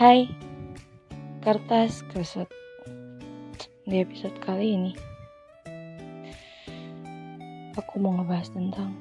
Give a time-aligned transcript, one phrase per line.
[0.00, 0.32] Hai,
[1.44, 2.48] kertas kesut.
[3.84, 4.92] Di episode kali ini,
[7.76, 8.96] aku mau ngebahas tentang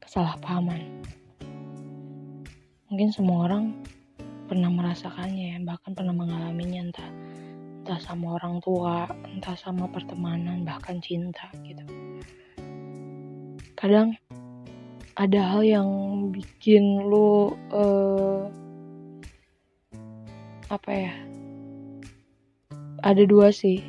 [0.00, 1.04] kesalahpahaman.
[2.88, 3.84] Mungkin semua orang
[4.48, 7.12] pernah merasakannya ya, bahkan pernah mengalaminya entah
[7.84, 11.84] entah sama orang tua, entah sama pertemanan, bahkan cinta gitu.
[13.76, 14.16] Kadang
[15.20, 15.88] ada hal yang
[16.32, 18.48] bikin lu uh,
[20.72, 21.12] apa ya?
[23.04, 23.84] Ada dua sih.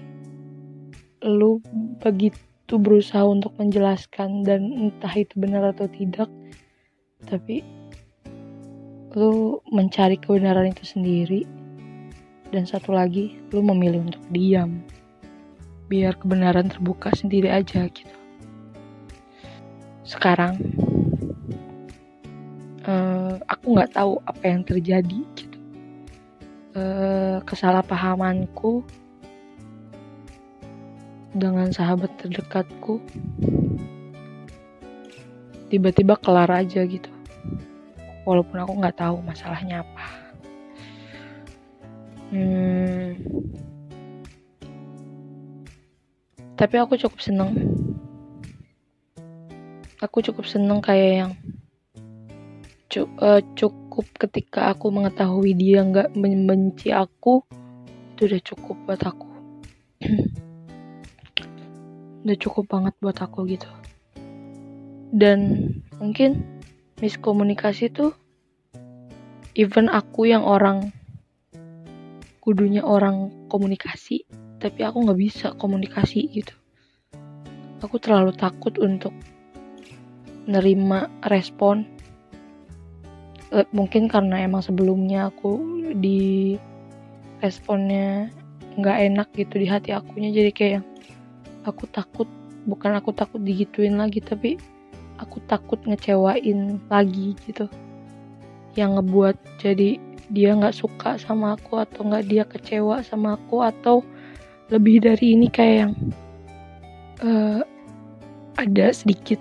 [1.24, 1.64] Lu
[2.04, 6.28] begitu berusaha untuk menjelaskan dan entah itu benar atau tidak
[7.24, 7.64] tapi
[9.16, 11.48] lu mencari kebenaran itu sendiri.
[12.52, 14.84] Dan satu lagi lu memilih untuk diam.
[15.88, 18.18] Biar kebenaran terbuka sendiri aja gitu.
[20.04, 20.60] Sekarang
[22.84, 25.53] uh, aku nggak tahu apa yang terjadi gitu
[26.76, 28.86] uh, kesalahpahamanku
[31.34, 33.02] dengan sahabat terdekatku
[35.74, 37.10] tiba-tiba kelar aja gitu.
[38.24, 40.06] Walaupun aku nggak tahu masalahnya apa.
[42.34, 43.14] Hmm,
[46.54, 47.52] tapi aku cukup seneng.
[50.02, 51.32] Aku cukup seneng kayak yang
[53.02, 57.42] uh, cukup ketika aku mengetahui dia nggak membenci aku
[58.14, 59.30] itu udah cukup buat aku.
[62.24, 63.68] Udah cukup banget buat aku gitu.
[65.12, 65.68] Dan
[66.00, 66.40] mungkin
[67.04, 68.16] miskomunikasi tuh
[69.60, 70.96] even aku yang orang
[72.40, 74.24] kudunya orang komunikasi
[74.64, 76.56] tapi aku nggak bisa komunikasi gitu.
[77.84, 79.12] Aku terlalu takut untuk
[80.48, 82.03] nerima respon Eh,
[83.70, 85.62] mungkin karena emang sebelumnya aku
[86.02, 86.58] di
[87.46, 88.34] responnya
[88.74, 90.82] nggak enak gitu di hati akunya jadi kayak
[91.70, 92.26] aku takut
[92.66, 94.58] bukan aku takut digituin lagi tapi
[95.22, 97.70] aku takut ngecewain lagi gitu.
[98.74, 99.90] Yang ngebuat jadi
[100.34, 104.02] dia nggak suka sama aku atau nggak dia kecewa sama aku atau
[104.74, 105.94] lebih dari ini kayak yang
[107.22, 107.62] uh,
[108.58, 109.38] ada sedikit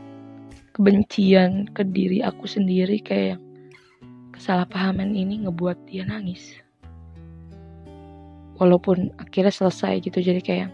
[0.77, 3.43] kebencian ke diri aku sendiri kayak yang
[4.43, 6.59] kesalahpahaman ini ngebuat dia nangis.
[8.59, 10.71] Walaupun akhirnya selesai gitu jadi kayak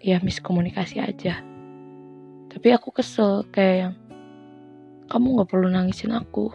[0.00, 1.44] ya miskomunikasi aja.
[2.48, 3.94] Tapi aku kesel kayak yang
[5.12, 6.48] kamu gak perlu nangisin aku.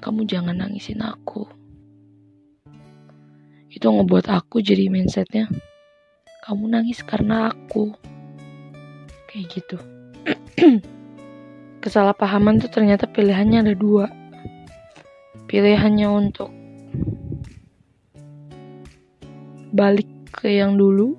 [0.00, 1.44] Kamu jangan nangisin aku.
[3.68, 5.52] Itu ngebuat aku jadi mindsetnya
[6.48, 7.92] kamu nangis karena aku.
[9.28, 9.76] Kayak gitu.
[11.86, 14.10] kesalahpahaman tuh ternyata pilihannya ada dua.
[15.46, 16.50] Pilihannya untuk
[19.70, 21.14] balik ke yang dulu.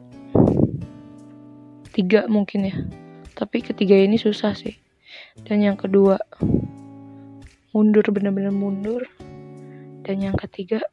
[1.96, 2.76] Tiga mungkin ya.
[3.32, 4.76] Tapi ketiga ini susah sih.
[5.48, 6.20] Dan yang kedua
[7.72, 9.08] mundur bener-bener mundur.
[10.04, 10.84] Dan yang ketiga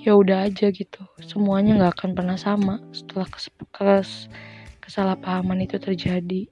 [0.00, 1.04] ya udah aja gitu.
[1.20, 4.32] Semuanya nggak akan pernah sama setelah kes kes
[4.80, 6.48] kesalahpahaman itu terjadi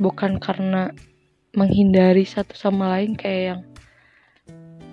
[0.00, 0.90] bukan karena
[1.52, 3.60] menghindari satu sama lain kayak yang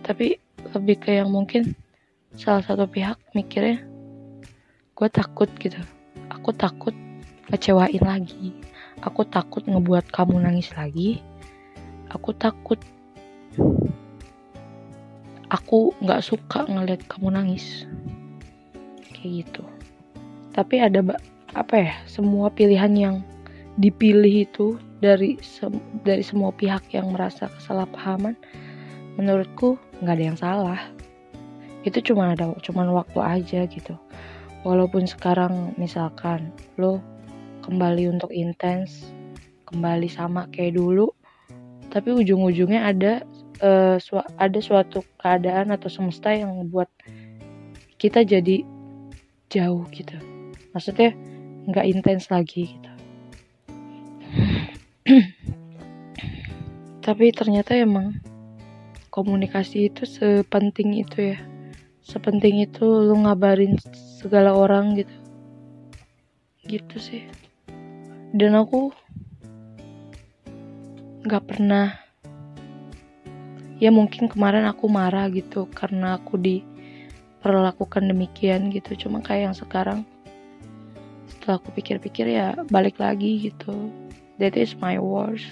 [0.04, 0.38] tapi
[0.76, 1.64] lebih kayak yang mungkin
[2.36, 3.82] salah satu pihak mikirnya
[4.98, 5.78] gue takut gitu.
[6.34, 6.92] Aku takut
[7.54, 8.50] kecewain lagi.
[9.06, 11.22] Aku takut ngebuat kamu nangis lagi.
[12.10, 12.82] Aku takut
[15.54, 17.86] aku nggak suka ngeliat kamu nangis.
[19.14, 19.64] Kayak gitu.
[20.58, 21.06] Tapi ada
[21.54, 23.16] apa ya semua pilihan yang
[23.78, 25.70] dipilih itu dari se
[26.02, 28.34] dari semua pihak yang merasa kesalahpahaman
[29.18, 30.82] menurutku nggak ada yang salah.
[31.86, 33.96] Itu cuma ada cuma waktu aja gitu.
[34.66, 36.50] Walaupun sekarang misalkan
[36.82, 37.00] lo
[37.64, 39.14] kembali untuk intens
[39.68, 41.12] kembali sama kayak dulu
[41.92, 43.14] tapi ujung-ujungnya ada
[43.60, 46.92] uh, su ada suatu keadaan atau semesta yang membuat
[48.00, 48.64] kita jadi
[49.48, 50.16] jauh gitu.
[50.76, 51.16] Maksudnya
[51.68, 52.97] nggak intens lagi gitu
[57.06, 58.20] tapi ternyata emang
[59.08, 61.40] komunikasi itu sepenting itu ya.
[62.04, 63.80] Sepenting itu lu ngabarin
[64.20, 65.16] segala orang gitu.
[66.68, 67.24] Gitu sih.
[68.36, 68.92] Dan aku
[71.24, 71.96] nggak pernah
[73.80, 79.08] ya mungkin kemarin aku marah gitu karena aku diperlakukan demikian gitu.
[79.08, 80.00] Cuma kayak yang sekarang
[81.32, 83.92] setelah aku pikir-pikir ya balik lagi gitu
[84.38, 85.46] that is my worst.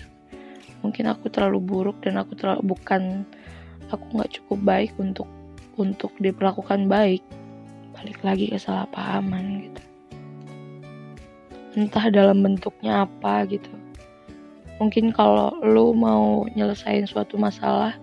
[0.85, 3.25] Mungkin aku terlalu buruk dan aku terlalu bukan
[3.89, 5.29] aku nggak cukup baik untuk
[5.75, 7.21] untuk diperlakukan baik.
[7.97, 9.81] Balik lagi kesalahpahaman gitu.
[11.75, 13.71] Entah dalam bentuknya apa gitu.
[14.77, 17.95] Mungkin kalau lu mau nyelesain suatu masalah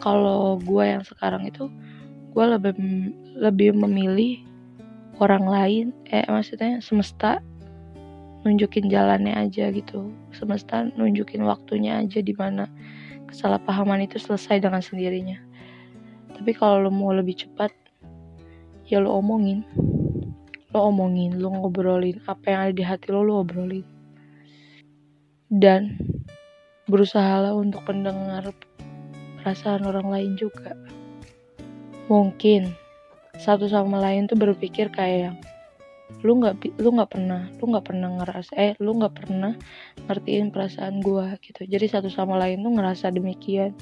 [0.00, 1.68] kalau gue yang sekarang itu
[2.34, 2.74] gue lebih
[3.38, 4.42] lebih memilih
[5.22, 7.38] orang lain eh maksudnya semesta
[8.44, 10.12] nunjukin jalannya aja gitu.
[10.36, 12.68] Semesta nunjukin waktunya aja di mana
[13.26, 15.40] kesalahpahaman itu selesai dengan sendirinya.
[16.36, 17.72] Tapi kalau lo mau lebih cepat
[18.84, 19.64] ya lo omongin.
[20.76, 22.20] Lo omongin lo ngobrolin.
[22.28, 23.86] Apa yang ada di hati lo lo obrolin.
[25.48, 25.96] Dan
[26.84, 28.52] berusaha lah untuk mendengar
[29.40, 30.76] perasaan orang lain juga.
[32.12, 32.68] Mungkin
[33.40, 35.40] satu sama lain tuh berpikir kayak
[36.22, 39.52] lu nggak lu nggak pernah lu nggak pernah ngerasa eh lu nggak pernah
[40.06, 41.66] ngertiin perasaan gua gitu.
[41.66, 43.74] Jadi satu sama lain tuh ngerasa demikian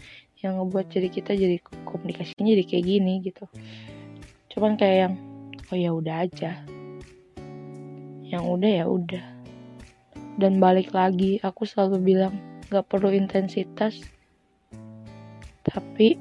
[0.43, 1.56] yang ngebuat jadi kita jadi
[1.87, 3.44] komunikasinya jadi kayak gini gitu.
[4.55, 5.14] Cuman kayak yang
[5.70, 6.52] oh ya udah aja.
[8.26, 9.25] Yang udah ya udah.
[10.40, 12.34] Dan balik lagi aku selalu bilang
[12.73, 14.00] nggak perlu intensitas
[15.62, 16.19] tapi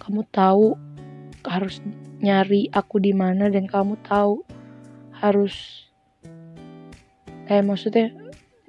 [0.00, 0.74] kamu tahu
[1.46, 1.78] harus
[2.24, 4.42] nyari aku di mana dan kamu tahu
[5.20, 5.86] harus
[7.44, 8.14] eh maksudnya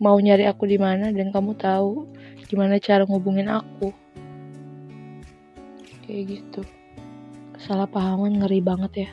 [0.01, 2.05] mau nyari aku di mana dan kamu tahu
[2.45, 3.89] gimana cara ngubungin aku.
[6.05, 6.61] Kayak gitu.
[7.57, 9.09] Kesalahpahaman ngeri banget ya.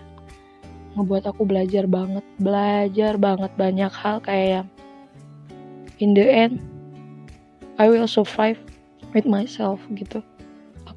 [0.92, 4.68] Ngebuat aku belajar banget belajar banget banyak hal kayak
[6.02, 6.60] in the end
[7.80, 8.60] I will survive
[9.16, 10.20] with myself gitu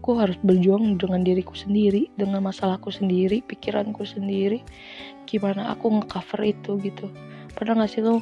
[0.05, 4.61] aku harus berjuang dengan diriku sendiri dengan masalahku sendiri pikiranku sendiri.
[5.25, 7.09] Gimana aku ngecover itu gitu.
[7.57, 8.21] Pernah gak sih lo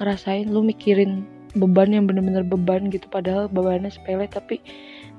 [0.00, 4.64] ngerasain lo mikirin beban yang bener-bener beban gitu padahal bebannya sepele tapi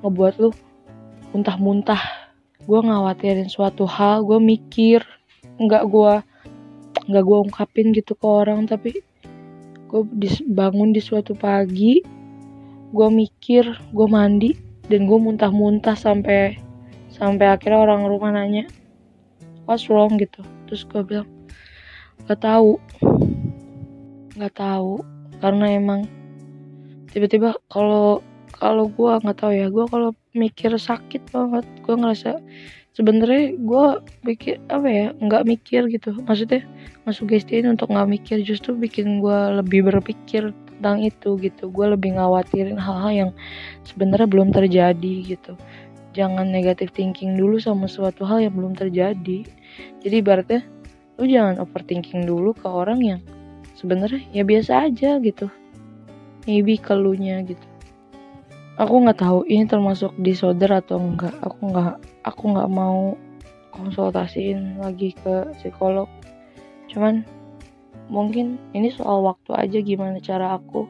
[0.01, 0.49] ngebuat lo
[1.29, 2.01] muntah-muntah?
[2.65, 5.05] Gue ngawatirin suatu hal gue mikir
[5.61, 6.13] nggak gue
[7.05, 8.97] nggak gue ungkapin gitu ke orang tapi
[9.85, 10.01] gue
[10.49, 12.01] bangun di suatu pagi
[12.89, 16.57] gue mikir gue mandi dan gue muntah-muntah sampai
[17.13, 18.65] sampai akhirnya orang rumah nanya
[19.69, 20.17] what's wrong?
[20.17, 20.41] gitu.
[20.65, 21.29] Terus gue bilang
[22.25, 22.81] nggak tahu.
[24.33, 25.05] Nggak tahu
[25.37, 26.09] karena emang
[27.13, 32.41] tiba-tiba kalau kalau gue nggak tahu ya gue kalau mikir sakit banget gue ngerasa
[32.97, 33.85] sebenarnya gue
[34.25, 36.17] pikir apa ya nggak mikir gitu.
[36.25, 36.65] Maksudnya
[37.05, 40.49] masuk gestiin untuk nggak mikir justru bikin gue lebih berpikir
[40.79, 41.67] tentang itu gitu.
[41.67, 43.31] Gue lebih ngawatirin hal-hal yang
[43.83, 45.59] sebenarnya belum terjadi gitu.
[46.15, 49.43] Jangan negatif thinking dulu sama suatu hal yang belum terjadi.
[49.99, 50.63] Jadi ibaratnya
[51.19, 53.21] lu jangan overthinking dulu ke orang yang
[53.75, 55.51] sebenarnya ya biasa aja gitu.
[56.47, 57.67] Maybe keluhnya gitu.
[58.79, 63.19] Aku nggak tahu ini termasuk disorder atau enggak aku nggak aku nggak mau
[63.75, 66.07] konsultasiin lagi ke psikolog.
[66.87, 67.27] Cuman
[68.09, 70.89] mungkin ini soal waktu aja gimana cara aku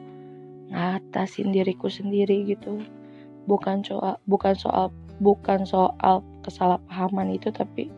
[0.72, 2.80] ngatasin diriku sendiri gitu.
[3.44, 4.88] Bukan soal bukan soal
[5.20, 7.92] bukan soal kesalahpahaman itu tapi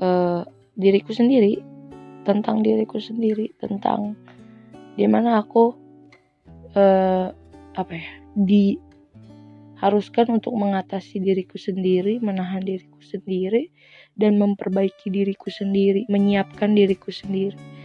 [0.00, 0.42] uh,
[0.76, 1.60] diriku sendiri
[2.24, 4.16] tentang diriku sendiri tentang
[4.96, 5.76] di mana aku
[6.72, 7.28] uh,
[7.76, 8.08] apa ya
[9.76, 13.68] diharuskan untuk mengatasi diriku sendiri menahan diriku sendiri
[14.16, 17.75] dan memperbaiki diriku sendiri menyiapkan diriku sendiri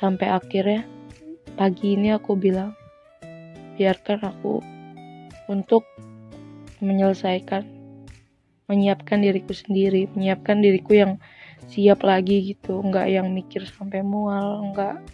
[0.00, 0.88] Sampai akhirnya
[1.60, 2.72] pagi ini aku bilang,
[3.76, 4.64] biarkan aku
[5.52, 5.84] untuk
[6.80, 7.68] menyelesaikan,
[8.64, 11.12] menyiapkan diriku sendiri, menyiapkan diriku yang
[11.68, 15.04] siap lagi gitu, nggak yang mikir sampai mual, nggak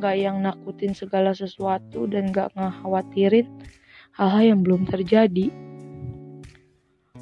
[0.00, 3.44] nggak yang nakutin segala sesuatu dan nggak ngekhawatirin
[4.16, 5.52] hal-hal yang belum terjadi.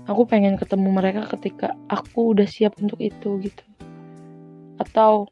[0.06, 3.66] Aku pengen ketemu mereka ketika aku udah siap untuk itu gitu.
[4.78, 5.28] Atau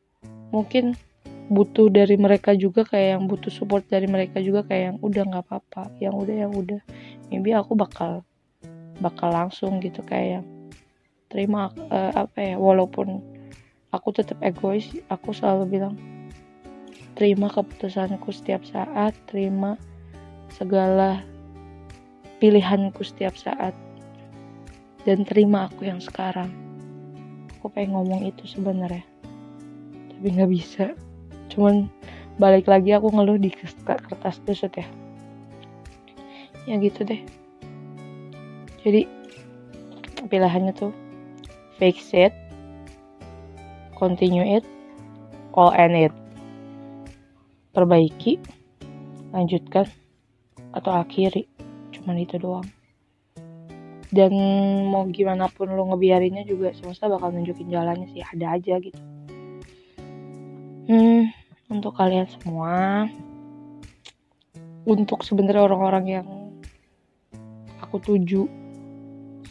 [0.51, 0.99] mungkin
[1.47, 5.45] butuh dari mereka juga kayak yang butuh support dari mereka juga kayak yang udah nggak
[5.47, 6.81] apa-apa yang udah yang udah.
[7.31, 8.27] Maybe aku bakal
[8.99, 10.47] bakal langsung gitu kayak yang
[11.31, 13.21] terima uh, apa ya walaupun
[13.91, 15.95] aku tetap egois aku selalu bilang
[17.19, 19.75] terima keputusanku setiap saat terima
[20.51, 21.23] segala
[22.39, 23.75] pilihanku setiap saat
[25.07, 26.51] dan terima aku yang sekarang.
[27.59, 29.07] Aku pengen ngomong itu sebenarnya
[30.17, 30.87] tapi nggak bisa
[31.51, 31.89] cuman
[32.37, 33.49] balik lagi aku ngeluh di
[33.85, 34.87] kertas tusut ya.
[36.69, 37.23] Ya gitu deh.
[38.85, 39.09] Jadi
[40.27, 40.93] pilihannya tuh
[41.79, 42.35] fix it
[43.97, 44.65] continue it
[45.57, 46.15] all end it.
[47.73, 48.41] Perbaiki
[49.33, 49.89] lanjutkan
[50.77, 51.49] atau akhiri.
[51.93, 52.69] Cuman itu doang.
[54.13, 54.33] Dan
[54.93, 58.25] mau gimana pun lo ngebiarinnya juga semesta bakal nunjukin jalannya sih.
[58.25, 59.01] Ada aja gitu.
[60.87, 61.36] Hmm
[61.71, 63.07] untuk kalian semua.
[64.87, 66.29] Untuk sebenarnya orang-orang yang
[67.83, 68.47] aku tuju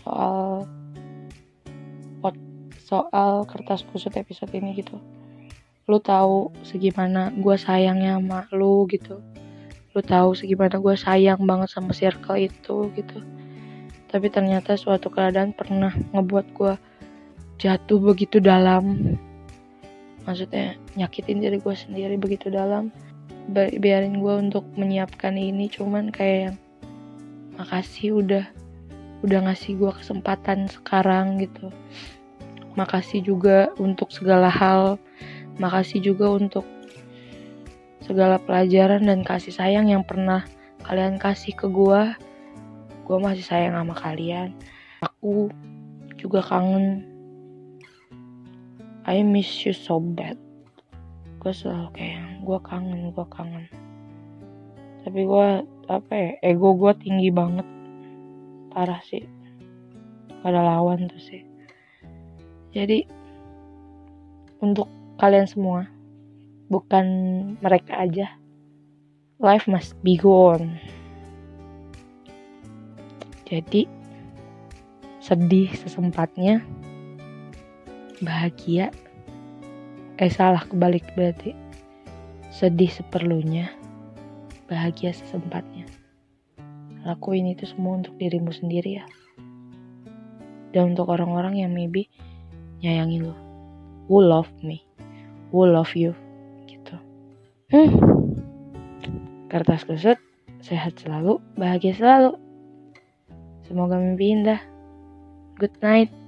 [0.05, 0.63] soal
[2.85, 5.01] soal kertas kusut episode ini gitu.
[5.89, 9.19] Lu tahu segimana gue sayangnya sama lu gitu.
[9.97, 13.25] Lu tahu segimana gue sayang banget sama circle itu gitu.
[14.13, 16.73] Tapi ternyata suatu keadaan pernah ngebuat gue
[17.57, 19.17] jatuh begitu dalam
[20.25, 22.89] maksudnya nyakitin diri gue sendiri begitu dalam.
[23.53, 26.57] Biarin gue untuk menyiapkan ini cuman kayak yang
[27.55, 28.45] makasih udah
[29.21, 31.69] udah ngasih gue kesempatan sekarang gitu.
[32.75, 34.97] Makasih juga untuk segala hal.
[35.61, 36.67] Makasih juga untuk
[38.03, 40.45] segala pelajaran dan kasih sayang yang pernah
[40.85, 42.13] kalian kasih ke gue
[43.05, 44.49] gue masih sayang sama kalian.
[45.05, 45.53] Aku
[46.17, 47.05] juga kangen
[49.05, 50.37] I miss you so bad.
[51.37, 53.65] Gue selalu kayak gue kangen gue kangen.
[55.05, 55.47] Tapi gue
[55.85, 57.65] apa ya ego gue tinggi banget.
[58.73, 59.21] Parah sih.
[60.41, 61.45] Gak lawan tuh sih.
[62.73, 63.05] Jadi
[64.61, 64.89] untuk
[65.21, 65.85] kalian semua
[66.67, 67.05] bukan
[67.61, 68.33] mereka aja
[69.37, 70.81] life must be gone
[73.45, 73.85] jadi
[75.21, 76.65] sedih sesempatnya,
[78.21, 78.91] bahagia.
[80.15, 81.55] Eh salah kebalik berarti.
[82.55, 83.67] Sedih seperlunya,
[84.71, 85.83] bahagia sesempatnya.
[87.03, 89.05] Lakuin itu semua untuk dirimu sendiri ya.
[90.71, 92.07] Dan untuk orang-orang yang maybe
[92.79, 93.35] nyayangin lo.
[94.07, 94.87] Who love me?
[95.51, 96.15] Who love you?
[96.63, 96.95] Gitu.
[97.75, 97.91] Hmm.
[99.51, 100.19] Kertas kusut,
[100.63, 102.39] sehat selalu, bahagia selalu.
[103.67, 104.61] Semoga mimpi indah.
[105.59, 106.24] Good night.